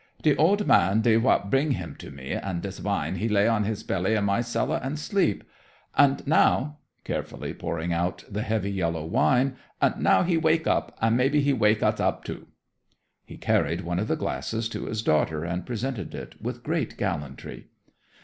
[0.23, 3.65] "De old man die what bring him to me, an' dis wine he lay on
[3.65, 5.43] his belly in my cellar an' sleep.
[5.95, 11.15] An' now," carefully pouring out the heavy yellow wine, "an' now he wake up; and
[11.15, 12.47] maybe he wake us up, too!"
[13.23, 17.67] He carried one of the glasses to his daughter and presented it with great gallantry.